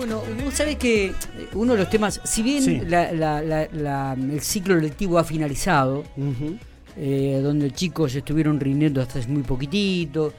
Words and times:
Bueno, 0.00 0.22
vos 0.42 0.54
sabés 0.54 0.76
que 0.76 1.12
uno 1.52 1.74
de 1.74 1.80
los 1.80 1.90
temas, 1.90 2.22
si 2.24 2.42
bien 2.42 2.62
Sí. 2.62 2.80
la- 2.86 3.12
la- 3.12 3.42
la- 3.42 3.68
la- 3.70 4.14
el 4.18 4.40
ciclo 4.40 4.76
lectivo 4.76 5.18
ha 5.18 5.24
finalizado, 5.24 6.04
Ujú. 6.16 6.56
eh, 6.96 7.38
donde 7.42 7.70
chicos 7.72 8.14
estuvieron 8.14 8.58
rindiendo 8.58 9.02
hasta 9.02 9.20
muy 9.28 9.42
poquitito, 9.42 10.32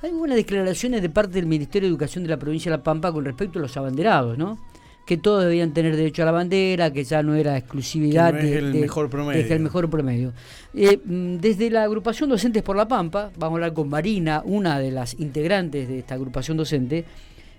hay 0.00 0.10
algunas 0.10 0.36
declaraciones 0.36 1.02
de 1.02 1.10
parte 1.10 1.32
del 1.32 1.46
Ministerio 1.46 1.88
de 1.88 1.90
Educación 1.90 2.22
de 2.22 2.30
la 2.30 2.36
provincia 2.36 2.70
de 2.70 2.76
La 2.78 2.84
Pampa 2.84 3.10
con 3.10 3.24
respecto 3.24 3.58
a 3.58 3.62
los 3.62 3.76
abanderados, 3.76 4.38
¿no? 4.38 4.56
Que 5.04 5.16
todos 5.16 5.42
debían 5.42 5.72
tener 5.74 5.96
derecho 5.96 6.22
a 6.22 6.26
la 6.26 6.30
bandera, 6.30 6.92
que 6.92 7.02
ya 7.02 7.20
no 7.24 7.34
era 7.34 7.56
exclusividad 7.56 8.28
Que 8.28 8.32
no 8.34 8.38
es 8.44 8.50
de- 8.52 8.58
el 8.58 8.72
de- 8.72 8.80
mejor 8.82 9.10
promedio. 9.10 9.42
de- 9.42 9.52
el 9.52 9.60
mejor 9.60 9.90
promedio. 9.90 10.32
Eh, 10.74 11.00
mm, 11.04 11.38
desde 11.38 11.70
la 11.70 11.82
agrupación 11.82 12.30
Docentes 12.30 12.62
por 12.62 12.76
La 12.76 12.86
Pampa, 12.86 13.32
vamos 13.36 13.54
a 13.54 13.56
hablar 13.56 13.72
con 13.72 13.88
Marina, 13.88 14.42
una 14.44 14.78
de 14.78 14.92
las 14.92 15.14
integrantes 15.18 15.88
de 15.88 15.98
esta 15.98 16.14
agrupación 16.14 16.56
docente, 16.56 17.04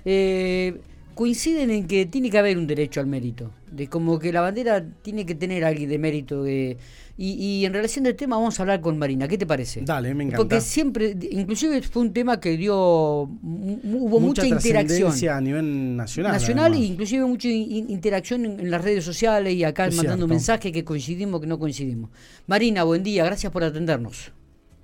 eh, 0.06 0.80
coinciden 1.20 1.70
en 1.70 1.86
que 1.86 2.06
tiene 2.06 2.30
que 2.30 2.38
haber 2.38 2.58
un 2.58 2.66
derecho 2.66 3.02
al 3.02 3.08
mérito, 3.08 3.52
de 3.70 3.88
como 3.90 4.18
que 4.20 4.32
la 4.32 4.40
bandera 4.40 4.86
tiene 5.02 5.26
que 5.26 5.36
tener 5.36 5.66
alguien 5.66 5.90
de 5.90 6.00
mérito. 6.00 6.44
de- 6.44 6.78
y, 7.18 7.32
y 7.34 7.66
en 7.66 7.74
relación 7.74 8.06
del 8.06 8.16
tema 8.16 8.38
vamos 8.38 8.58
a 8.58 8.64
hablar 8.64 8.80
con 8.80 8.98
Marina, 8.98 9.28
¿qué 9.28 9.38
te 9.38 9.46
parece? 9.46 9.82
Dale, 9.82 10.14
me 10.16 10.24
encanta. 10.24 10.38
Porque 10.38 10.62
siempre, 10.62 11.18
inclusive 11.32 11.82
fue 11.82 12.04
un 12.04 12.14
tema 12.14 12.40
que 12.40 12.56
dio, 12.56 12.74
hubo 12.74 14.20
mucha, 14.22 14.48
interacción 14.48 14.86
trascendencia 14.88 15.36
a 15.36 15.42
nivel 15.42 15.98
nacional. 15.98 16.32
nacional 16.32 16.74
e 16.76 16.78
inclusive 16.78 17.26
mucha 17.26 17.50
in- 17.50 17.90
interacción 17.90 18.46
en, 18.46 18.58
en 18.62 18.72
las 18.72 18.82
redes 18.82 19.04
sociales 19.04 19.54
y 19.54 19.66
acá 19.66 19.88
Es 19.88 19.98
mandando 19.98 20.20
cierto. 20.28 20.34
mensajes 20.34 20.72
que 20.72 20.86
coincidimos, 20.86 21.42
que 21.42 21.48
no 21.48 21.60
coincidimos. 21.60 22.10
Marina, 22.48 22.84
buen 22.86 23.04
día, 23.04 23.26
gracias 23.26 23.52
por 23.52 23.66
atendernos. 23.66 24.32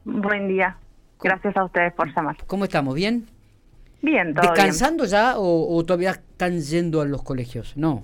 Buen 0.04 0.50
día. 0.50 0.78
Gracias 1.24 1.56
a 1.56 1.64
ustedes 1.64 1.94
por 1.94 2.14
llamar. 2.14 2.36
¿Cómo 2.46 2.66
estamos? 2.66 2.94
¿Bien? 2.96 3.24
Bien, 4.02 4.34
todo 4.34 4.52
¿Descansando 4.52 5.06
ya 5.06 5.38
o, 5.38 5.76
o 5.76 5.86
todavía 5.86 6.12
están 6.12 6.60
yendo 6.60 7.02
a 7.02 7.06
los 7.06 7.24
colegios? 7.24 7.76
No. 7.76 8.04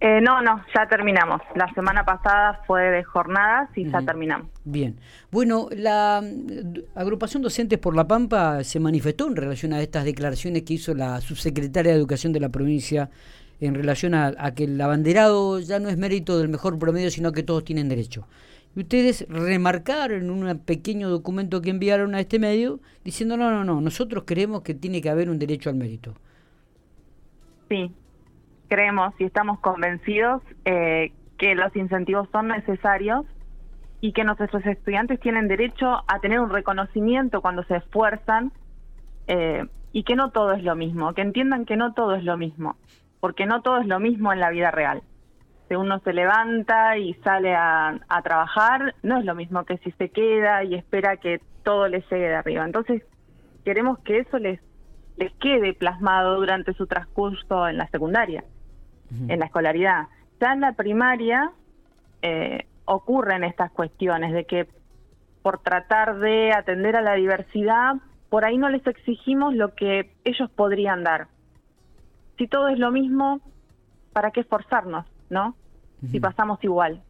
Eh, 0.00 0.20
no, 0.20 0.40
no, 0.42 0.64
ya 0.72 0.86
terminamos. 0.86 1.40
La 1.56 1.72
semana 1.74 2.04
pasada 2.04 2.60
fue 2.66 2.82
de 2.82 3.02
jornadas 3.02 3.68
y 3.74 3.90
ya 3.90 4.00
terminamos. 4.00 4.48
Bien. 4.64 4.96
Bueno, 5.32 5.68
la 5.72 6.22
mm, 6.22 6.98
agrupación 6.98 7.42
Docentes 7.42 7.80
por 7.80 7.96
la 7.96 8.06
Pampa 8.06 8.62
se 8.62 8.78
manifestó 8.78 9.26
en 9.26 9.34
relación 9.34 9.72
a 9.72 9.80
estas 9.80 10.04
declaraciones 10.04 10.62
que 10.62 10.74
hizo 10.74 10.94
la 10.94 11.20
subsecretaria 11.20 11.92
de 11.92 11.98
Educación 11.98 12.32
de 12.32 12.38
la 12.38 12.48
provincia 12.48 13.10
en 13.60 13.74
relación 13.74 14.14
a, 14.14 14.34
a 14.38 14.54
que 14.54 14.64
el 14.64 14.80
abanderado 14.80 15.58
ya 15.58 15.80
no 15.80 15.88
es 15.88 15.98
mérito 15.98 16.38
del 16.38 16.48
mejor 16.48 16.78
promedio, 16.78 17.10
sino 17.10 17.32
que 17.32 17.42
todos 17.42 17.64
tienen 17.64 17.88
derecho. 17.88 18.28
Ustedes 18.78 19.26
remarcaron 19.28 20.30
un 20.30 20.56
pequeño 20.60 21.08
documento 21.08 21.60
que 21.60 21.70
enviaron 21.70 22.14
a 22.14 22.20
este 22.20 22.38
medio 22.38 22.78
diciendo, 23.02 23.36
no, 23.36 23.50
no, 23.50 23.64
no, 23.64 23.80
nosotros 23.80 24.22
creemos 24.24 24.62
que 24.62 24.72
tiene 24.72 25.02
que 25.02 25.10
haber 25.10 25.30
un 25.30 25.40
derecho 25.40 25.68
al 25.68 25.74
mérito. 25.74 26.14
Sí, 27.68 27.92
creemos 28.68 29.14
y 29.18 29.24
estamos 29.24 29.58
convencidos 29.58 30.42
eh, 30.64 31.10
que 31.38 31.56
los 31.56 31.74
incentivos 31.74 32.28
son 32.30 32.48
necesarios 32.48 33.26
y 34.00 34.12
que 34.12 34.22
nuestros 34.22 34.64
estudiantes 34.64 35.18
tienen 35.18 35.48
derecho 35.48 36.04
a 36.06 36.20
tener 36.20 36.38
un 36.38 36.50
reconocimiento 36.50 37.42
cuando 37.42 37.64
se 37.64 37.78
esfuerzan 37.78 38.52
eh, 39.26 39.66
y 39.92 40.04
que 40.04 40.14
no 40.14 40.30
todo 40.30 40.52
es 40.52 40.62
lo 40.62 40.76
mismo, 40.76 41.14
que 41.14 41.22
entiendan 41.22 41.64
que 41.64 41.76
no 41.76 41.94
todo 41.94 42.14
es 42.14 42.22
lo 42.22 42.36
mismo, 42.36 42.76
porque 43.18 43.44
no 43.44 43.60
todo 43.60 43.78
es 43.80 43.88
lo 43.88 43.98
mismo 43.98 44.32
en 44.32 44.38
la 44.38 44.50
vida 44.50 44.70
real. 44.70 45.02
Si 45.68 45.74
uno 45.74 45.98
se 46.00 46.12
levanta 46.12 46.96
y 46.96 47.14
sale 47.24 47.54
a, 47.54 47.98
a 48.08 48.22
trabajar, 48.22 48.94
no 49.02 49.18
es 49.18 49.24
lo 49.24 49.34
mismo 49.34 49.64
que 49.64 49.78
si 49.78 49.90
se 49.92 50.08
queda 50.08 50.64
y 50.64 50.74
espera 50.74 51.18
que 51.18 51.40
todo 51.62 51.88
le 51.88 52.00
llegue 52.10 52.28
de 52.28 52.34
arriba. 52.34 52.64
Entonces, 52.64 53.02
queremos 53.64 53.98
que 53.98 54.20
eso 54.20 54.38
les, 54.38 54.60
les 55.18 55.32
quede 55.34 55.74
plasmado 55.74 56.36
durante 56.36 56.72
su 56.72 56.86
transcurso 56.86 57.68
en 57.68 57.76
la 57.76 57.88
secundaria, 57.88 58.44
en 59.28 59.38
la 59.38 59.46
escolaridad. 59.46 60.06
Ya 60.40 60.54
en 60.54 60.60
la 60.60 60.72
primaria 60.72 61.52
eh, 62.22 62.66
ocurren 62.86 63.44
estas 63.44 63.70
cuestiones 63.72 64.32
de 64.32 64.44
que 64.44 64.68
por 65.42 65.58
tratar 65.58 66.18
de 66.18 66.52
atender 66.52 66.96
a 66.96 67.02
la 67.02 67.14
diversidad, 67.14 67.96
por 68.30 68.44
ahí 68.44 68.56
no 68.56 68.70
les 68.70 68.86
exigimos 68.86 69.54
lo 69.54 69.74
que 69.74 70.12
ellos 70.24 70.50
podrían 70.50 71.04
dar. 71.04 71.28
Si 72.38 72.46
todo 72.46 72.68
es 72.68 72.78
lo 72.78 72.90
mismo, 72.90 73.40
¿para 74.12 74.30
qué 74.30 74.40
esforzarnos, 74.40 75.04
no? 75.30 75.54
Si 76.10 76.20
pasamos 76.20 76.62
igual. 76.62 77.02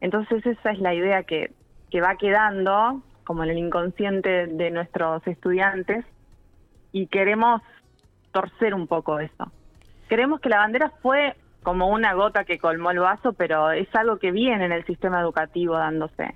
Entonces 0.00 0.44
esa 0.46 0.70
es 0.70 0.78
la 0.78 0.94
idea 0.94 1.22
que, 1.24 1.52
que 1.90 2.00
va 2.00 2.16
quedando 2.16 3.02
como 3.24 3.44
en 3.44 3.50
el 3.50 3.58
inconsciente 3.58 4.46
de 4.46 4.70
nuestros 4.70 5.26
estudiantes 5.26 6.04
y 6.92 7.06
queremos 7.06 7.62
torcer 8.32 8.74
un 8.74 8.86
poco 8.86 9.20
eso. 9.20 9.52
Creemos 10.08 10.40
que 10.40 10.48
la 10.48 10.58
bandera 10.58 10.92
fue 11.02 11.34
como 11.62 11.88
una 11.88 12.14
gota 12.14 12.44
que 12.44 12.58
colmó 12.58 12.90
el 12.90 12.98
vaso, 12.98 13.32
pero 13.34 13.70
es 13.70 13.88
algo 13.94 14.18
que 14.18 14.32
viene 14.32 14.64
en 14.64 14.72
el 14.72 14.84
sistema 14.84 15.20
educativo 15.20 15.74
dándose. 15.74 16.34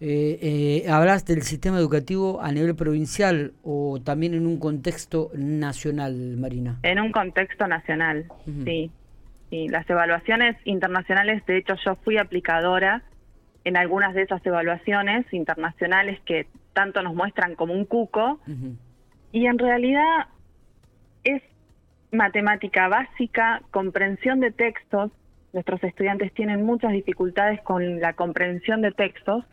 Eh, 0.00 0.82
eh, 0.84 0.90
¿Hablas 0.90 1.24
del 1.26 1.42
sistema 1.42 1.78
educativo 1.78 2.40
a 2.42 2.50
nivel 2.50 2.74
provincial 2.74 3.52
o 3.62 4.00
también 4.04 4.34
en 4.34 4.48
un 4.48 4.58
contexto 4.58 5.30
nacional, 5.34 6.36
Marina? 6.38 6.80
En 6.82 6.98
un 6.98 7.12
contexto 7.12 7.68
nacional, 7.68 8.26
sí. 8.64 8.90
Sí. 9.52 9.68
Las 9.68 9.88
evaluaciones 9.88 10.56
internacionales, 10.64 11.44
de 11.46 11.58
hecho 11.58 11.74
yo 11.84 11.96
fui 11.96 12.16
aplicadora 12.16 13.02
en 13.64 13.76
algunas 13.76 14.14
de 14.14 14.22
esas 14.22 14.44
evaluaciones 14.46 15.30
internacionales 15.32 16.18
que 16.24 16.46
tanto 16.72 17.02
nos 17.02 17.14
muestran 17.14 17.54
como 17.54 17.74
un 17.74 17.84
cuco, 17.84 18.40
y 19.30 19.46
en 19.46 19.58
realidad 19.58 20.26
es 21.22 21.42
matemática 22.10 22.88
básica, 22.88 23.62
comprensión 23.70 24.40
de 24.40 24.50
textos. 24.50 25.12
Nuestros 25.52 25.84
estudiantes 25.84 26.32
tienen 26.32 26.64
muchas 26.64 26.92
dificultades 26.92 27.60
con 27.62 28.00
la 28.00 28.14
comprensión 28.14 28.80
de 28.80 28.92
textos. 28.92 29.44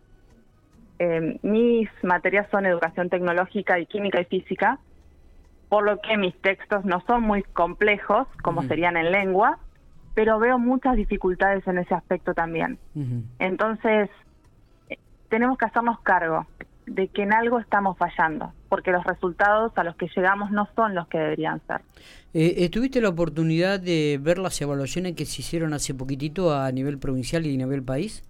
Eh, 0.97 1.38
mis 1.43 1.89
materias 2.01 2.47
son 2.51 2.65
educación 2.65 3.09
tecnológica 3.09 3.79
y 3.79 3.85
química 3.85 4.21
y 4.21 4.25
física, 4.25 4.79
por 5.67 5.83
lo 5.83 5.99
que 5.99 6.17
mis 6.17 6.35
textos 6.41 6.83
no 6.85 7.03
son 7.05 7.23
muy 7.23 7.43
complejos, 7.43 8.27
como 8.41 8.61
Ujú. 8.61 8.69
serían 8.69 8.97
en 8.97 9.11
lengua, 9.11 9.59
pero 10.13 10.39
veo 10.39 10.57
muchas 10.59 10.95
dificultades 10.95 11.65
en 11.67 11.77
ese 11.77 11.93
aspecto 11.93 12.33
también. 12.33 12.77
Entonces, 13.39 14.09
eh, 14.89 14.97
tenemos 15.29 15.57
que 15.57 15.65
hacernos 15.65 15.99
cargo 16.01 16.45
de 16.85 17.07
que 17.07 17.23
en 17.23 17.33
algo 17.33 17.59
estamos 17.59 17.97
fallando, 17.97 18.51
porque 18.67 18.91
los 18.91 19.03
resultados 19.03 19.71
a 19.77 19.83
los 19.83 19.95
que 19.95 20.07
llegamos 20.15 20.51
no 20.51 20.67
son 20.75 20.95
los 20.95 21.07
que 21.07 21.19
deberían 21.19 21.61
ser. 21.67 21.81
Eh, 22.33 22.55
eh, 22.57 22.69
¿Tuviste 22.69 23.01
la 23.01 23.09
oportunidad 23.09 23.79
de 23.79 24.19
ver 24.21 24.37
las 24.37 24.59
evaluaciones 24.61 25.15
que 25.15 25.25
se 25.25 25.41
hicieron 25.41 25.73
hace 25.73 25.93
poquitito 25.93 26.55
a 26.55 26.71
nivel 26.71 26.97
provincial 26.97 27.45
y 27.45 27.55
a 27.55 27.57
nivel 27.57 27.83
país? 27.83 28.23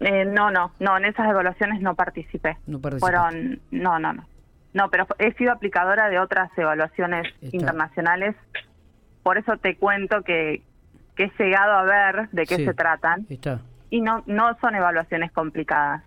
Eh, 0.00 0.24
no, 0.24 0.50
no, 0.50 0.72
no, 0.80 0.96
en 0.96 1.04
esas 1.04 1.28
evaluaciones 1.28 1.80
no 1.80 1.94
participé. 1.94 2.56
No 2.66 2.80
participaste. 2.80 3.18
Fueron, 3.18 3.60
no, 3.70 3.98
no, 3.98 4.12
no. 4.12 4.26
No, 4.74 4.90
pero 4.90 5.06
he 5.18 5.32
sido 5.34 5.52
aplicadora 5.52 6.08
de 6.08 6.18
otras 6.18 6.50
evaluaciones 6.58 7.28
Está. 7.40 7.56
internacionales, 7.56 8.34
por 9.24 9.38
eso 9.38 9.56
te 9.56 9.74
cuento 9.76 10.22
que, 10.22 10.62
que 11.16 11.24
he 11.24 11.32
llegado 11.42 11.72
a 11.72 11.82
ver 11.82 12.28
de 12.30 12.46
qué 12.46 12.56
Sí. 12.56 12.64
se 12.64 12.74
tratan 12.74 13.26
Está. 13.28 13.60
y 13.90 14.00
no, 14.00 14.22
no 14.26 14.56
son 14.60 14.76
evaluaciones 14.76 15.32
complicadas. 15.32 16.04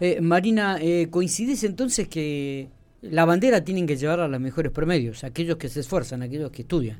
Eh, 0.00 0.20
Marina, 0.20 0.78
eh, 0.80 1.06
¿coincides 1.08 1.62
entonces 1.62 2.08
que 2.08 2.68
la 3.00 3.24
bandera 3.24 3.62
tienen 3.62 3.86
que 3.86 3.94
llevar 3.94 4.18
a 4.18 4.26
los 4.26 4.40
mejores 4.40 4.72
promedios, 4.72 5.22
aquellos 5.22 5.56
que 5.56 5.68
se 5.68 5.80
esfuerzan, 5.80 6.22
aquellos 6.22 6.50
que 6.50 6.62
estudian? 6.62 6.98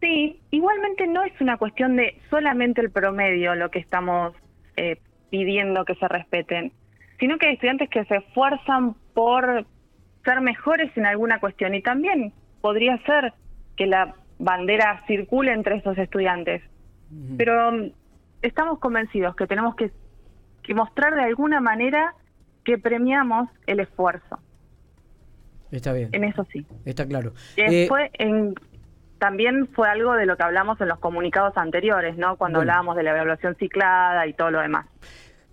Sí, 0.00 0.40
igualmente 0.50 1.06
no 1.06 1.22
es 1.22 1.32
una 1.40 1.56
cuestión 1.58 1.94
de 1.94 2.18
solamente 2.28 2.80
el 2.80 2.90
promedio 2.90 3.54
lo 3.54 3.70
que 3.70 3.78
estamos 3.78 4.34
eh, 4.76 4.98
pidiendo 5.30 5.84
que 5.84 5.94
se 5.94 6.08
respeten, 6.08 6.72
sino 7.20 7.38
que 7.38 7.46
hay 7.46 7.54
estudiantes 7.54 7.88
que 7.88 8.04
se 8.06 8.16
esfuerzan 8.16 8.94
por 9.14 9.64
ser 10.24 10.40
mejores 10.40 10.90
en 10.96 11.06
alguna 11.06 11.38
cuestión 11.38 11.74
y 11.74 11.82
también 11.82 12.32
podría 12.60 12.98
ser 13.04 13.32
que 13.76 13.86
la 13.86 14.14
bandera 14.38 15.02
circule 15.06 15.52
entre 15.52 15.76
esos 15.76 15.96
estudiantes. 15.98 16.62
Pero 17.36 17.72
mm, 17.72 17.90
estamos 18.42 18.78
convencidos 18.78 19.36
que 19.36 19.46
tenemos 19.46 19.74
que, 19.76 19.90
que 20.62 20.74
mostrar 20.74 21.14
de 21.14 21.22
alguna 21.22 21.60
manera 21.60 22.14
que 22.64 22.78
premiamos 22.78 23.48
el 23.66 23.80
esfuerzo, 23.80 24.38
Está 25.70 25.92
bien, 25.94 26.10
en 26.12 26.24
eso 26.24 26.46
sí. 26.52 26.66
está 26.84 27.06
claro. 27.06 27.32
Eh, 27.56 27.84
Eh, 27.84 27.88
fue 27.88 28.10
en, 28.14 28.54
también 29.18 29.68
fue 29.68 29.88
algo 29.88 30.12
de 30.14 30.26
lo 30.26 30.36
que 30.36 30.42
hablamos 30.42 30.80
en 30.80 30.88
los 30.88 30.98
comunicados 30.98 31.56
anteriores, 31.56 32.16
¿no? 32.18 32.36
Cuando 32.36 32.58
Bueno. 32.58 32.72
hablábamos 32.72 32.96
de 32.96 33.02
la 33.04 33.10
evaluación 33.12 33.56
ciclada 33.56 34.26
y 34.26 34.34
todo 34.34 34.50
lo 34.50 34.60
demás. 34.60 34.86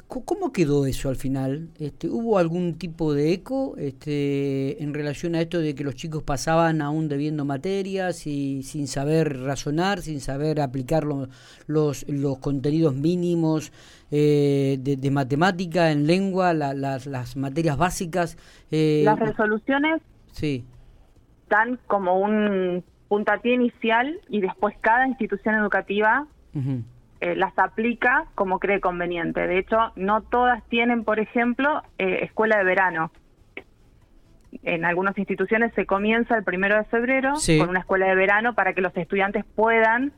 ¿Cómo 0.10 0.52
quedó 0.52 0.88
eso 0.88 1.08
al 1.10 1.18
final? 1.18 1.70
Este, 1.78 2.10
¿Hubo 2.10 2.40
algún 2.40 2.80
tipo 2.80 3.14
de 3.14 3.32
eco 3.32 3.76
este, 3.78 4.82
en 4.82 4.96
relación 4.96 5.36
a 5.36 5.42
esto 5.42 5.60
de 5.60 5.76
que 5.76 5.84
los 5.84 5.94
chicos 5.94 6.24
pasaban 6.24 6.82
aún 6.82 7.08
debiendo 7.10 7.46
materias 7.46 8.26
y 8.26 8.64
sin 8.64 8.88
saber 8.88 9.38
razonar, 9.42 10.02
sin 10.02 10.20
saber 10.20 10.62
aplicar 10.62 11.04
lo- 11.04 11.28
los, 11.68 12.08
los 12.10 12.40
contenidos 12.40 12.96
mínimos 12.96 13.72
eh, 14.10 14.80
de, 14.82 14.96
de 14.98 15.12
matemática 15.12 15.92
en 15.92 16.08
lengua, 16.08 16.56
la- 16.56 16.74
las, 16.74 17.06
las 17.06 17.38
materias 17.38 17.78
básicas? 17.78 18.36
eh, 18.72 19.04
Las 19.06 19.20
resoluciones 19.20 20.02
sí, 20.32 20.66
dan 21.50 21.80
como 21.86 22.20
un 22.20 22.84
puntapié 23.10 23.54
inicial 23.54 24.20
y 24.28 24.42
después 24.42 24.76
cada 24.82 25.08
institución 25.08 25.54
educativa. 25.54 26.26
Eh, 27.22 27.36
las 27.36 27.58
aplica 27.60 28.26
como 28.36 28.60
cree 28.60 28.80
conveniente. 28.80 29.46
De 29.48 29.58
hecho, 29.60 29.92
no 29.96 30.22
todas 30.22 30.64
tienen, 30.70 31.04
por 31.04 31.20
ejemplo, 31.20 31.82
eh, 31.98 32.20
escuela 32.24 32.58
de 32.58 32.64
verano. 32.64 33.12
En 34.64 34.84
algunas 34.84 35.18
instituciones 35.18 35.74
se 35.76 35.86
comienza 35.86 36.36
el 36.36 36.44
primero 36.44 36.76
de 36.78 36.84
febrero 36.86 37.36
Sí. 37.36 37.60
con 37.60 37.70
una 37.70 37.80
escuela 37.82 38.08
de 38.08 38.16
verano 38.16 38.56
para 38.56 38.74
que 38.74 38.82
los 38.82 38.96
estudiantes 38.98 39.46
puedan 39.56 40.12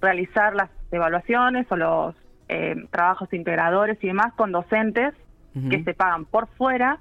realizar 0.00 0.54
las 0.54 0.70
evaluaciones 0.92 1.66
o 1.70 1.76
los 1.76 2.14
eh, 2.48 2.74
trabajos 2.90 3.32
integradores 3.32 3.98
y 4.02 4.06
demás 4.08 4.32
con 4.34 4.52
docentes 4.52 5.14
que 5.70 5.82
se 5.82 5.92
pagan 5.92 6.24
por 6.24 6.46
fuera 6.46 7.00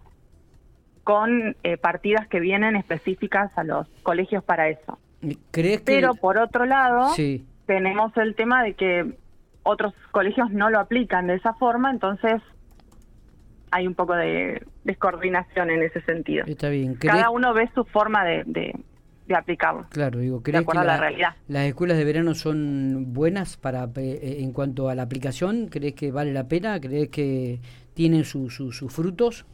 con 1.03 1.55
eh, 1.63 1.77
partidas 1.77 2.27
que 2.27 2.39
vienen 2.39 2.75
específicas 2.75 3.55
a 3.57 3.63
los 3.63 3.87
colegios 4.03 4.43
para 4.43 4.67
eso. 4.67 4.97
¿Crees 5.51 5.79
que 5.81 5.85
Pero 5.85 6.15
por 6.15 6.37
otro 6.39 6.65
lado, 6.65 7.09
Sí. 7.09 7.45
tenemos 7.67 8.15
el 8.17 8.35
tema 8.35 8.63
de 8.63 8.73
que 8.73 9.13
otros 9.67 9.93
colegios 10.11 10.49
no 10.51 10.69
lo 10.69 10.79
aplican 10.79 11.27
de 11.27 11.35
esa 11.35 11.53
forma, 11.53 11.91
entonces 11.91 12.41
hay 13.71 13.85
un 13.85 13.95
poco 13.95 14.15
de 14.15 14.65
descoordinación 14.85 15.69
en 15.69 15.83
ese 15.83 16.01
sentido. 16.01 16.45
Está 16.47 16.69
bien. 16.69 16.95
¿Crees- 16.95 17.13
Cada 17.15 17.29
uno 17.29 17.53
ve 17.53 17.69
su 17.75 17.83
forma 17.83 18.23
de, 18.23 18.43
de, 18.45 18.73
de 19.27 19.35
aplicarlo. 19.35 19.85
Claro, 19.89 20.19
digo, 20.19 20.41
¿crees 20.41 20.65
que 20.65 20.73
la 20.73 20.97
realidad. 20.97 21.35
las 21.49 21.65
escuelas 21.65 21.97
de 21.97 22.05
verano 22.05 22.33
son 22.33 23.13
buenas 23.13 23.57
para 23.57 23.83
eh, 23.97 24.37
en 24.39 24.53
cuanto 24.53 24.89
a 24.89 24.95
la 24.95 25.03
aplicación? 25.03 25.67
¿Crees 25.67 25.93
que 25.95 26.11
vale 26.11 26.31
la 26.31 26.47
pena? 26.47 26.79
¿Crees 26.79 27.09
que 27.09 27.59
tienen 27.93 28.23
su- 28.23 28.49
su- 28.49 28.71
sus 28.71 28.93
frutos? 28.93 29.45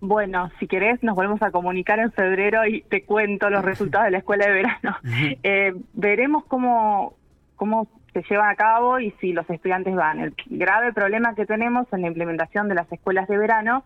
Bueno, 0.00 0.50
si 0.60 0.66
querés, 0.66 1.02
nos 1.02 1.16
volvemos 1.16 1.40
a 1.42 1.50
comunicar 1.50 1.98
en 1.98 2.12
febrero 2.12 2.66
y 2.66 2.82
te 2.82 3.04
cuento 3.04 3.48
los 3.48 3.64
resultados 3.64 4.04
de 4.04 4.10
la 4.10 4.18
escuela 4.18 4.46
de 4.46 4.52
verano. 4.52 4.96
Eh, 5.42 5.72
veremos 5.94 6.44
cómo, 6.44 7.14
cómo 7.56 7.88
se 8.22 8.28
llevan 8.30 8.50
a 8.50 8.54
cabo 8.56 8.98
y 8.98 9.10
si 9.20 9.32
los 9.32 9.48
estudiantes 9.50 9.94
van. 9.94 10.20
El 10.20 10.34
grave 10.46 10.92
problema 10.92 11.34
que 11.34 11.46
tenemos 11.46 11.86
en 11.92 12.02
la 12.02 12.08
implementación 12.08 12.68
de 12.68 12.74
las 12.74 12.90
escuelas 12.92 13.28
de 13.28 13.36
verano 13.38 13.84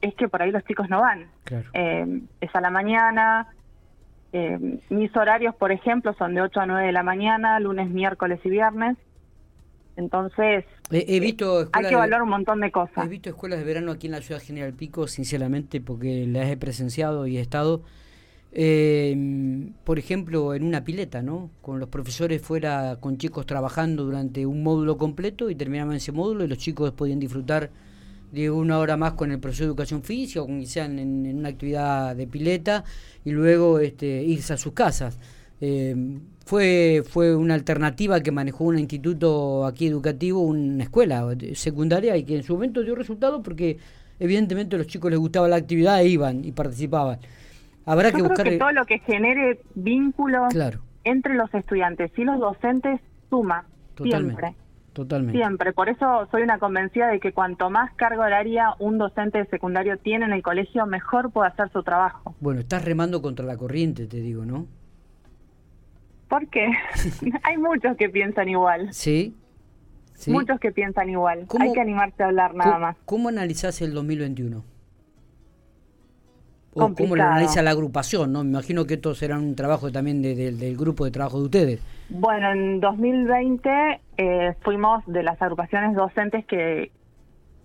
es 0.00 0.14
que 0.14 0.28
por 0.28 0.42
ahí 0.42 0.50
los 0.50 0.64
chicos 0.64 0.88
no 0.90 1.00
van. 1.00 1.26
Claro. 1.44 1.68
Eh, 1.74 2.20
es 2.40 2.54
a 2.54 2.60
la 2.60 2.70
mañana. 2.70 3.48
eh, 4.32 4.78
mis 4.90 5.14
horarios, 5.16 5.54
por 5.54 5.72
ejemplo, 5.72 6.12
son 6.14 6.34
de 6.34 6.40
8 6.42 6.60
a 6.60 6.66
9 6.66 6.86
de 6.86 6.92
la 6.92 7.02
mañana, 7.02 7.58
lunes, 7.60 7.88
miércoles 7.90 8.40
y 8.44 8.50
viernes. 8.50 8.96
Entonces, 9.96 10.64
He, 10.90 11.16
he 11.16 11.20
visto 11.20 11.68
hay 11.72 11.84
que 11.84 11.92
evaluar 11.92 12.22
un 12.22 12.30
montón 12.30 12.60
de 12.60 12.70
cosas. 12.70 13.04
He 13.04 13.08
visto 13.08 13.28
escuelas 13.28 13.58
de 13.58 13.64
verano 13.64 13.92
aquí 13.92 14.06
en 14.06 14.12
la 14.12 14.22
ciudad 14.22 14.40
General 14.40 14.72
Pico, 14.72 15.06
sinceramente, 15.06 15.80
porque 15.80 16.26
las 16.26 16.48
he 16.50 16.56
presenciado 16.56 17.26
y 17.26 17.36
he 17.36 17.40
estado, 17.40 17.82
eh, 18.54 19.70
por 19.84 19.98
ejemplo, 19.98 20.54
en 20.54 20.62
una 20.64 20.84
pileta, 20.84 21.22
¿no? 21.22 21.50
Con 21.62 21.80
los 21.80 21.88
profesores 21.88 22.42
fuera, 22.42 22.98
con 23.00 23.16
chicos 23.16 23.46
trabajando 23.46 24.04
durante 24.04 24.44
un 24.44 24.62
módulo 24.62 24.98
completo 24.98 25.48
y 25.48 25.54
terminaban 25.54 25.96
ese 25.96 26.12
módulo 26.12 26.44
y 26.44 26.48
los 26.48 26.58
chicos 26.58 26.92
podían 26.92 27.18
disfrutar 27.18 27.70
de 28.30 28.50
una 28.50 28.78
hora 28.78 28.96
más 28.96 29.12
con 29.12 29.30
el 29.30 29.38
profesor 29.40 29.66
de 29.66 29.68
educación 29.68 30.02
física 30.02 30.42
o 30.42 30.46
con 30.46 30.60
en, 30.60 31.26
en 31.26 31.38
una 31.38 31.48
actividad 31.50 32.16
de 32.16 32.26
pileta 32.26 32.84
y 33.24 33.30
luego 33.30 33.78
este, 33.78 34.22
irse 34.22 34.52
a 34.52 34.56
sus 34.56 34.72
casas. 34.72 35.18
Eh, 35.60 35.94
fue, 36.44 37.04
fue 37.08 37.36
una 37.36 37.54
alternativa 37.54 38.20
que 38.20 38.32
manejó 38.32 38.64
un 38.64 38.78
instituto 38.78 39.64
aquí 39.64 39.86
educativo, 39.86 40.40
una 40.40 40.82
escuela 40.84 41.36
secundaria 41.54 42.16
y 42.16 42.24
que 42.24 42.36
en 42.36 42.42
su 42.42 42.54
momento 42.54 42.82
dio 42.82 42.94
resultado 42.94 43.42
porque 43.42 43.78
evidentemente 44.18 44.76
a 44.76 44.78
los 44.78 44.88
chicos 44.88 45.10
les 45.10 45.20
gustaba 45.20 45.48
la 45.48 45.56
actividad 45.56 46.00
e 46.02 46.08
iban 46.08 46.44
y 46.44 46.52
participaban. 46.52 47.18
Habrá 47.86 48.08
Yo 48.10 48.16
que 48.16 48.18
creo 48.22 48.28
buscar... 48.30 48.48
que 48.48 48.58
todo 48.58 48.72
lo 48.72 48.84
que 48.86 48.98
genere 49.00 49.60
vínculos 49.74 50.48
Claro, 50.52 50.80
entre 51.04 51.34
los 51.34 51.52
estudiantes 51.54 52.10
y 52.16 52.24
los 52.24 52.38
docentes 52.38 53.00
suma 53.30 53.64
totalmente. 53.94 54.40
siempre, 54.40 54.62
Totalmente. 54.92 55.38
siempre. 55.38 55.72
Por 55.72 55.88
eso 55.88 56.28
soy 56.30 56.42
una 56.42 56.58
convencida 56.58 57.08
de 57.08 57.18
que 57.18 57.32
cuanto 57.32 57.70
más 57.70 57.92
carga 57.94 58.24
horaria 58.26 58.74
un 58.78 58.98
docente 58.98 59.38
de 59.38 59.46
secundario 59.46 59.96
tiene 59.98 60.26
en 60.26 60.32
el 60.32 60.42
colegio, 60.42 60.86
mejor 60.86 61.32
puede 61.32 61.48
hacer 61.48 61.70
su 61.72 61.82
trabajo. 61.82 62.34
Bueno, 62.40 62.60
estás 62.60 62.84
remando 62.84 63.20
contra 63.22 63.44
la 63.46 63.56
corriente, 63.56 64.06
te 64.06 64.18
digo, 64.18 64.44
¿no? 64.44 64.66
Porque 66.28 66.66
hay 67.42 67.56
muchos 67.58 67.96
que 67.96 68.08
piensan 68.08 68.48
igual, 68.48 68.92
Sí. 68.92 69.36
¿Sí? 70.14 70.30
muchos 70.30 70.60
que 70.60 70.70
piensan 70.70 71.08
igual. 71.10 71.46
¿Cómo- 71.48 71.64
Hay 71.64 71.72
que 71.72 71.80
animarse 71.80 72.22
a 72.22 72.26
hablar 72.26 72.54
nada 72.54 72.72
¿Cómo- 72.72 72.80
más. 72.86 72.96
¿Cómo 73.06 73.28
analizás 73.28 73.82
el 73.82 73.92
2021? 73.92 74.62
O 76.74 76.94
cómo 76.94 77.16
lo 77.16 77.22
analiza 77.22 77.60
la 77.62 77.70
agrupación, 77.72 78.32
¿no? 78.32 78.42
Me 78.44 78.50
imagino 78.50 78.86
que 78.86 78.94
esto 78.94 79.14
será 79.14 79.38
un 79.38 79.54
trabajo 79.54 79.92
también 79.92 80.22
de- 80.22 80.34
de- 80.34 80.52
del 80.52 80.76
grupo 80.76 81.04
de 81.04 81.10
trabajo 81.10 81.38
de 81.38 81.44
ustedes. 81.44 81.80
Bueno, 82.08 82.50
en 82.52 82.80
2020 82.80 84.00
eh, 84.16 84.54
fuimos 84.62 85.04
de 85.06 85.22
las 85.22 85.40
agrupaciones 85.42 85.94
docentes 85.94 86.44
que 86.46 86.90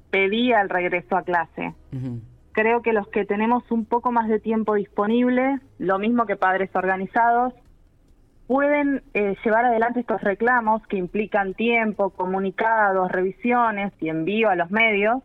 pedía 0.10 0.62
el 0.62 0.70
regreso 0.70 1.16
a 1.16 1.24
clase. 1.24 1.74
Creo 2.52 2.82
que 2.82 2.92
los 2.92 3.08
que 3.10 3.24
tenemos 3.26 3.64
un 3.72 3.86
poco 3.86 4.12
más 4.12 4.28
de 4.28 4.40
tiempo 4.40 4.76
disponible, 4.76 5.60
lo 5.80 6.00
mismo 6.00 6.26
que 6.26 6.36
padres 6.36 6.70
organizados, 6.76 7.54
pueden 8.48 9.04
eh, 9.14 9.36
llevar 9.44 9.66
adelante 9.66 10.00
estos 10.00 10.22
reclamos 10.22 10.82
que 10.88 10.98
implican 10.98 11.54
tiempo, 11.54 12.10
comunicados, 12.12 13.12
revisiones 13.12 13.92
y 14.00 14.10
envío 14.10 14.50
a 14.50 14.56
los 14.56 14.72
medios, 14.72 15.22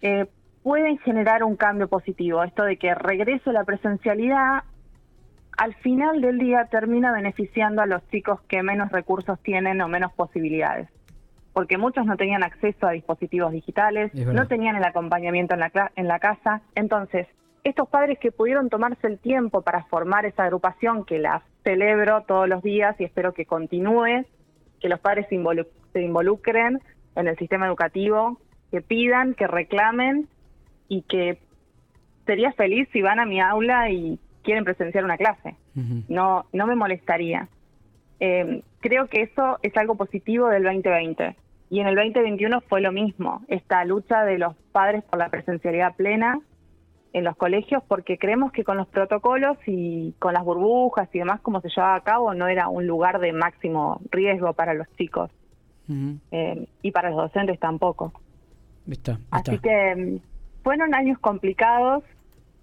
eh, 0.00 0.26
pueden 0.68 0.98
generar 0.98 1.44
un 1.44 1.56
cambio 1.56 1.88
positivo. 1.88 2.44
Esto 2.44 2.62
de 2.62 2.76
que 2.76 2.94
regreso 2.94 3.48
a 3.48 3.52
la 3.54 3.64
presencialidad, 3.64 4.64
al 5.56 5.74
final 5.76 6.20
del 6.20 6.36
día 6.38 6.66
termina 6.66 7.10
beneficiando 7.10 7.80
a 7.80 7.86
los 7.86 8.06
chicos 8.10 8.42
que 8.48 8.62
menos 8.62 8.92
recursos 8.92 9.40
tienen 9.40 9.80
o 9.80 9.88
menos 9.88 10.12
posibilidades 10.12 10.90
porque 11.54 11.78
muchos 11.78 12.04
no 12.04 12.18
tenían 12.18 12.44
acceso 12.44 12.86
a 12.86 12.90
dispositivos 12.90 13.50
digitales, 13.50 14.12
no 14.14 14.46
tenían 14.46 14.76
el 14.76 14.84
acompañamiento 14.84 15.54
en 15.54 15.60
la, 15.60 15.90
en 15.96 16.06
la 16.06 16.18
casa. 16.18 16.60
Entonces, 16.74 17.26
estos 17.64 17.88
padres 17.88 18.18
que 18.18 18.30
pudieron 18.30 18.68
tomarse 18.68 19.06
el 19.06 19.18
tiempo 19.18 19.62
para 19.62 19.84
formar 19.84 20.26
esa 20.26 20.44
agrupación, 20.44 21.06
que 21.06 21.18
la 21.18 21.42
celebro 21.64 22.24
todos 22.28 22.46
los 22.46 22.62
días 22.62 22.94
y 23.00 23.04
espero 23.04 23.32
que 23.32 23.46
continúe, 23.46 24.26
que 24.80 24.88
los 24.88 25.00
padres 25.00 25.26
se, 25.30 25.36
involu- 25.36 25.66
se 25.94 26.02
involucren 26.02 26.80
en 27.16 27.26
el 27.26 27.36
sistema 27.38 27.66
educativo, 27.66 28.38
que 28.70 28.82
pidan, 28.82 29.32
que 29.34 29.46
reclamen 29.46 30.28
y 30.88 31.02
que 31.02 31.38
sería 32.26 32.52
feliz 32.52 32.88
si 32.92 33.02
van 33.02 33.20
a 33.20 33.26
mi 33.26 33.40
aula 33.40 33.90
y 33.90 34.18
quieren 34.42 34.64
presenciar 34.64 35.04
una 35.04 35.16
clase 35.16 35.56
no, 36.08 36.46
no 36.52 36.66
me 36.66 36.74
molestaría. 36.74 37.48
Eh, 38.20 38.62
creo 38.80 39.06
que 39.08 39.22
eso 39.22 39.58
es 39.62 39.76
algo 39.76 39.94
positivo 39.94 40.48
del 40.48 40.64
2020. 40.64 41.36
Y 41.70 41.80
en 41.80 41.86
el 41.86 41.94
2021 41.94 42.62
fue 42.62 42.80
lo 42.80 42.92
mismo, 42.92 43.42
esta 43.48 43.84
lucha 43.84 44.24
de 44.24 44.38
los 44.38 44.56
padres 44.72 45.04
por 45.04 45.18
la 45.18 45.28
presencialidad 45.28 45.94
plena 45.96 46.40
en 47.12 47.24
los 47.24 47.36
colegios, 47.36 47.82
porque 47.86 48.16
creemos 48.18 48.52
que 48.52 48.64
con 48.64 48.76
los 48.76 48.86
protocolos 48.88 49.58
y 49.66 50.14
con 50.18 50.32
las 50.32 50.44
burbujas 50.44 51.08
y 51.12 51.18
demás, 51.18 51.40
como 51.40 51.60
se 51.60 51.68
llevaba 51.68 51.96
a 51.96 52.00
cabo, 52.00 52.32
no 52.34 52.48
era 52.48 52.68
un 52.68 52.86
lugar 52.86 53.18
de 53.18 53.32
máximo 53.32 54.00
riesgo 54.10 54.52
para 54.54 54.74
los 54.74 54.86
chicos 54.96 55.30
eh, 56.30 56.66
y 56.82 56.90
para 56.90 57.10
los 57.10 57.18
docentes 57.18 57.58
tampoco. 57.58 58.12
Está, 58.90 59.18
Así 59.30 59.58
que 59.58 59.94
mm, 59.94 60.27
fueron 60.68 60.94
años 60.94 61.18
complicados 61.18 62.04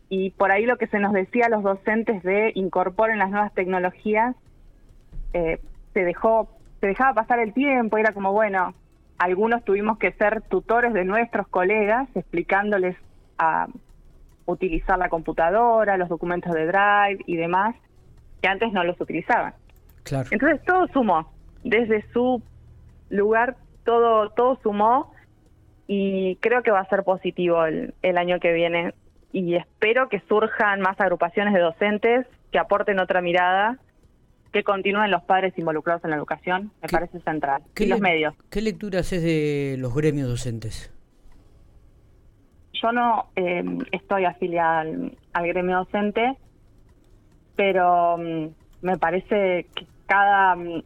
y 0.09 0.29
por 0.29 0.51
ahí 0.51 0.67
lo 0.67 0.77
que 0.77 0.85
se 0.85 0.99
nos 0.99 1.11
decía 1.11 1.47
a 1.47 1.49
los 1.49 1.63
docentes 1.63 2.21
de 2.21 2.51
incorporen 2.53 3.17
las 3.17 3.31
nuevas 3.31 3.51
tecnologías, 3.55 4.35
eh, 5.33 5.59
se 5.91 6.01
dejó, 6.01 6.47
se 6.81 6.85
dejaba 6.85 7.15
pasar 7.15 7.39
el 7.39 7.51
tiempo, 7.51 7.97
era 7.97 8.13
como, 8.13 8.31
bueno, 8.31 8.75
algunos 9.17 9.63
tuvimos 9.63 9.97
que 9.97 10.11
ser 10.11 10.43
tutores 10.43 10.93
de 10.93 11.03
nuestros 11.03 11.47
colegas 11.47 12.07
explicándoles 12.13 12.95
a 13.39 13.69
utilizar 14.45 14.99
la 14.99 15.09
computadora, 15.09 15.97
los 15.97 16.07
documentos 16.07 16.53
de 16.53 16.67
Drive 16.67 17.23
y 17.25 17.37
demás, 17.37 17.75
que 18.39 18.47
antes 18.47 18.71
no 18.71 18.83
los 18.83 19.01
utilizaban. 19.01 19.55
Claro. 20.03 20.29
Entonces 20.29 20.63
todo 20.63 20.87
sumó, 20.89 21.33
desde 21.63 22.05
su 22.13 22.39
lugar 23.09 23.57
todo 23.83 24.29
todo 24.29 24.59
sumó 24.61 25.11
y 25.87 26.35
creo 26.37 26.63
que 26.63 26.71
va 26.71 26.79
a 26.79 26.89
ser 26.89 27.03
positivo 27.03 27.65
el, 27.65 27.93
el 28.01 28.17
año 28.17 28.39
que 28.39 28.53
viene 28.53 28.93
y 29.31 29.55
espero 29.55 30.09
que 30.09 30.21
surjan 30.27 30.81
más 30.81 30.99
agrupaciones 30.99 31.53
de 31.53 31.59
docentes 31.59 32.25
que 32.51 32.57
aporten 32.59 32.99
otra 32.99 33.21
mirada, 33.21 33.77
que 34.53 34.63
continúen 34.63 35.11
los 35.11 35.21
padres 35.23 35.53
involucrados 35.57 36.03
en 36.05 36.11
la 36.11 36.15
educación, 36.15 36.71
me 36.81 36.87
¿Qué- 36.87 36.93
parece 36.93 37.19
central. 37.19 37.61
¿Qué 37.73 37.83
Y 37.83 37.87
los 37.87 37.99
medios. 37.99 38.33
¿Qué 38.49 38.61
lectura 38.61 39.01
haces 39.01 39.21
de 39.21 39.75
los 39.77 39.93
gremios 39.93 40.29
docentes? 40.29 40.91
Yo 42.81 42.91
no 42.91 43.25
eh, 43.35 43.63
estoy 43.91 44.25
afiliada 44.25 44.79
al, 44.81 45.17
al 45.33 45.47
gremio 45.47 45.77
docente, 45.79 46.35
pero 47.55 48.17
mm, 48.17 48.47
me 48.81 48.97
parece 48.97 49.67
que 49.75 49.85
cada 50.07 50.55
mm, 50.55 50.83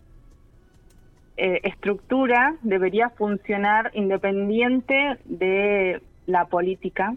eh, 1.42 1.62
estructura 1.64 2.56
debería 2.64 3.10
funcionar 3.12 3.92
independiente 3.94 5.18
de 5.24 6.02
la 6.26 6.46
política, 6.46 7.16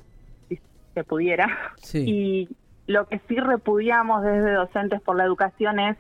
si 0.48 0.60
se 0.94 1.02
pudiera. 1.02 1.48
Sí. 1.78 2.04
Y 2.06 2.48
lo 2.86 3.08
que 3.08 3.20
sí 3.26 3.36
repudiamos 3.36 4.22
desde 4.22 4.52
Docentes 4.52 5.00
por 5.00 5.16
la 5.16 5.24
Educación 5.24 5.80
es 5.80 5.96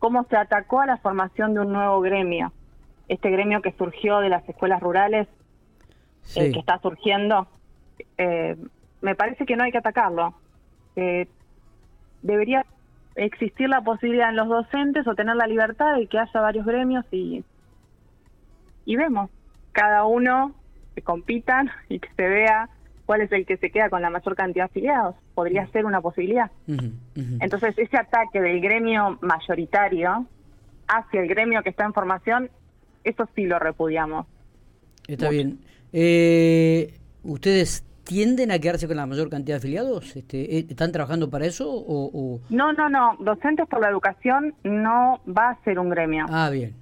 cómo 0.00 0.24
se 0.24 0.36
atacó 0.36 0.80
a 0.80 0.86
la 0.86 0.96
formación 0.96 1.54
de 1.54 1.60
un 1.60 1.72
nuevo 1.72 2.00
gremio. 2.00 2.52
Este 3.06 3.30
gremio 3.30 3.62
que 3.62 3.72
surgió 3.72 4.18
de 4.18 4.28
las 4.28 4.48
escuelas 4.48 4.80
rurales, 4.80 5.28
el 6.34 6.46
Sí. 6.46 6.52
que 6.52 6.58
está 6.58 6.80
surgiendo, 6.80 7.46
eh, 8.18 8.56
me 9.02 9.14
parece 9.14 9.46
que 9.46 9.54
no 9.54 9.62
hay 9.62 9.70
que 9.70 9.78
atacarlo. 9.78 10.34
Eh, 10.96 11.28
debería 12.22 12.66
existir 13.14 13.68
la 13.68 13.82
posibilidad 13.82 14.30
en 14.30 14.36
los 14.36 14.48
docentes 14.48 15.06
o 15.06 15.14
tener 15.14 15.36
la 15.36 15.46
libertad 15.46 15.96
de 15.96 16.08
que 16.08 16.18
haya 16.18 16.40
varios 16.40 16.66
gremios 16.66 17.04
y, 17.12 17.44
y 18.84 18.96
vemos, 18.96 19.30
cada 19.72 20.04
uno 20.04 20.54
que 20.94 21.02
compitan 21.02 21.70
y 21.88 21.98
que 21.98 22.08
se 22.16 22.28
vea 22.28 22.68
cuál 23.06 23.22
es 23.22 23.32
el 23.32 23.46
que 23.46 23.56
se 23.56 23.70
queda 23.70 23.88
con 23.90 24.02
la 24.02 24.10
mayor 24.10 24.34
cantidad 24.36 24.64
de 24.66 24.70
afiliados. 24.70 25.16
Podría 25.34 25.66
ser 25.68 25.84
una 25.86 26.00
posibilidad. 26.00 26.50
Entonces, 27.40 27.76
ese 27.78 27.96
ataque 27.96 28.40
del 28.40 28.60
gremio 28.60 29.18
mayoritario 29.22 30.26
hacia 30.88 31.20
el 31.20 31.28
gremio 31.28 31.62
que 31.62 31.70
está 31.70 31.84
en 31.84 31.92
formación, 31.94 32.50
eso 33.04 33.28
sí 33.34 33.44
lo 33.44 33.58
repudiamos. 33.58 34.26
Está 35.08 35.30
bien. 35.30 35.58
Eh, 35.92 36.94
¿Ustedes 37.24 37.84
tienden 38.04 38.50
a 38.50 38.58
quedarse 38.58 38.86
con 38.88 38.96
la 38.96 39.06
mayor 39.06 39.28
cantidad 39.30 39.56
de 39.56 39.58
afiliados? 39.58 40.16
Este, 40.16 40.58
eh, 40.58 40.66
¿Están 40.68 40.92
trabajando 40.92 41.30
para 41.30 41.46
eso 41.46 41.70
o...? 41.70 42.10
o- 42.12 42.40
No, 42.50 42.72
no, 42.72 42.88
no. 42.88 43.16
Docentes 43.20 43.66
por 43.68 43.80
la 43.80 43.88
Educación 43.88 44.54
no 44.64 45.20
va 45.26 45.50
a 45.50 45.64
ser 45.64 45.78
un 45.78 45.88
gremio. 45.90 46.26
Ah, 46.28 46.50
bien. 46.50 46.74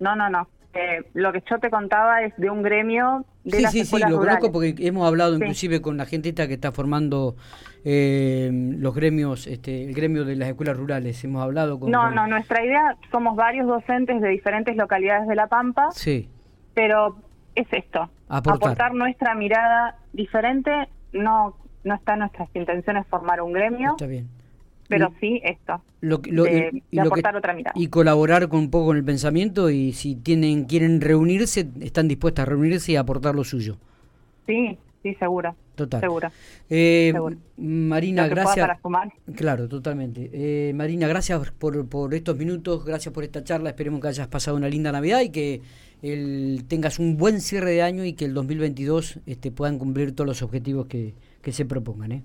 No, 0.00 0.16
no, 0.16 0.28
no. 0.30 0.48
Eh, 0.74 1.04
lo 1.14 1.32
que 1.32 1.42
yo 1.50 1.58
te 1.58 1.68
contaba 1.68 2.22
es 2.22 2.34
de 2.38 2.48
un 2.48 2.62
gremio 2.62 3.26
de 3.44 3.56
sí, 3.58 3.62
las 3.62 3.72
sí, 3.72 3.78
sí, 3.78 3.82
escuelas 3.84 4.10
lo 4.10 4.16
rurales. 4.18 4.38
conozco 4.40 4.52
porque 4.52 4.74
hemos 4.86 5.06
hablado 5.06 5.36
Sí. 5.36 5.42
inclusive 5.42 5.82
con 5.82 5.96
la 5.98 6.06
gente 6.06 6.32
que 6.34 6.54
está 6.54 6.72
formando 6.72 7.36
eh, 7.84 8.50
los 8.78 8.94
gremios, 8.94 9.46
este, 9.46 9.84
el 9.84 9.92
gremio 9.94 10.24
de 10.24 10.36
las 10.36 10.48
escuelas 10.48 10.76
rurales. 10.76 11.22
Hemos 11.24 11.42
hablado 11.42 11.78
con... 11.78 11.90
No, 11.90 12.10
no, 12.10 12.26
nuestra 12.26 12.64
idea, 12.64 12.96
somos 13.10 13.36
varios 13.36 13.66
docentes 13.66 14.20
de 14.22 14.28
diferentes 14.28 14.76
localidades 14.76 15.28
de 15.28 15.34
La 15.34 15.46
Pampa, 15.48 15.90
Sí, 15.92 16.28
pero 16.74 17.16
es 17.54 17.66
esto, 17.72 18.08
Aportar. 18.28 18.94
nuestra 18.94 19.34
mirada 19.34 19.96
diferente, 20.12 20.70
no 21.12 21.56
no 21.84 21.96
está 21.96 22.12
en 22.12 22.20
nuestras 22.20 22.48
intenciones 22.54 23.04
formar 23.08 23.42
un 23.42 23.52
gremio, 23.52 23.90
está 23.90 24.06
bien. 24.06 24.28
Pero 24.88 25.12
sí 25.20 25.40
esto, 25.44 25.80
lo, 26.00 26.20
lo- 26.26 26.44
de- 26.44 26.70
y- 26.90 26.96
lo 26.96 27.02
que- 27.04 27.08
aportar 27.08 27.36
otra 27.36 27.54
mirada. 27.54 27.72
y 27.74 27.86
colaborar 27.88 28.48
con 28.48 28.60
un 28.60 28.70
poco 28.70 28.86
con 28.86 28.96
el 28.96 29.04
pensamiento 29.04 29.70
y 29.70 29.92
si 29.92 30.16
tienen 30.16 30.64
quieren 30.64 31.00
reunirse 31.00 31.68
están 31.80 32.08
dispuestas 32.08 32.42
a 32.46 32.50
reunirse 32.50 32.92
y 32.92 32.96
a 32.96 33.00
aportar 33.00 33.34
lo 33.34 33.44
suyo 33.44 33.76
Sí, 34.46 34.76
sí, 35.02 35.14
seguro, 35.14 35.54
total 35.76 36.00
seguro. 36.00 36.28
Eh, 36.68 37.10
Seguro. 37.14 37.36
Marina 37.56 38.26
gracias 38.28 38.66
para 38.66 38.80
sumar. 38.82 39.12
claro 39.36 39.68
totalmente 39.68 40.30
Eh, 40.32 40.72
Marina 40.74 41.06
gracias 41.08 41.50
por, 41.52 41.86
por 41.88 42.12
estos 42.14 42.36
minutos 42.36 42.84
gracias 42.84 43.14
por 43.14 43.24
esta 43.24 43.44
charla 43.44 43.70
esperemos 43.70 44.00
que 44.00 44.08
hayas 44.08 44.28
pasado 44.28 44.56
una 44.56 44.68
linda 44.68 44.90
navidad 44.92 45.20
y 45.20 45.30
que 45.30 45.60
el, 46.02 46.64
tengas 46.66 46.98
un 46.98 47.16
buen 47.16 47.40
cierre 47.40 47.70
de 47.70 47.82
año 47.82 48.04
y 48.04 48.14
que 48.14 48.24
el 48.24 48.34
2022 48.34 49.20
este, 49.26 49.52
puedan 49.52 49.78
cumplir 49.78 50.12
todos 50.14 50.26
los 50.26 50.42
objetivos 50.42 50.86
que, 50.86 51.14
que 51.40 51.52
se 51.52 51.64
propongan 51.64 52.10
¿eh? 52.12 52.22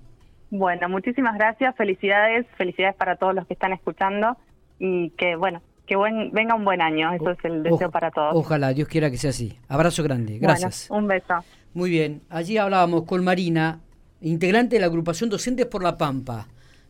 Bueno, 0.50 0.88
muchísimas 0.90 1.36
gracias, 1.36 1.76
felicidades, 1.76 2.46
felicidades 2.58 2.96
para 2.96 3.18
todos 3.18 3.36
los 3.36 3.46
que 3.48 3.54
están 3.54 3.74
escuchando 3.74 4.38
y 4.80 5.10
que 5.12 5.36
bueno, 5.36 5.62
que 5.86 5.96
buen, 5.96 6.32
venga 6.32 6.56
un 6.56 6.64
buen 6.64 6.82
año, 6.82 7.14
eso 7.14 7.32
es 7.32 7.38
el 7.44 7.64
deseo 7.64 7.92
para 7.92 8.12
todos. 8.12 8.34
ojalá 8.36 8.74
Dios 8.74 8.88
quiera 8.88 9.10
que 9.10 9.18
sea 9.18 9.32
así 9.32 9.58
abrazo 9.68 10.04
grande 10.04 10.34
Bueno, 10.40 10.48
gracias 10.48 10.90
un 10.90 11.08
beso. 11.08 11.44
Muy 11.74 11.90
bien, 11.90 12.22
allí 12.30 12.58
hablábamos 12.58 13.04
con 13.04 13.24
Marina, 13.24 13.80
integrante 14.22 14.78
de 14.78 14.80
la 14.80 14.88
agrupación 14.88 15.30
Docentes 15.30 15.66
por 15.66 15.84
la 15.84 15.98
Pampa. 15.98 16.48